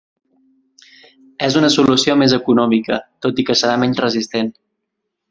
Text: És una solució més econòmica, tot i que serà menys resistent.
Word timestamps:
És 1.47 1.57
una 1.61 1.69
solució 1.75 2.15
més 2.21 2.35
econòmica, 2.39 3.01
tot 3.27 3.43
i 3.45 3.47
que 3.51 3.57
serà 3.61 3.77
menys 3.85 4.03
resistent. 4.09 4.51